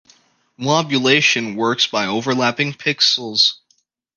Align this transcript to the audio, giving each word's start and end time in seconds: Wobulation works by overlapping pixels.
Wobulation 0.57 1.55
works 1.55 1.85
by 1.85 2.07
overlapping 2.07 2.73
pixels. 2.73 3.57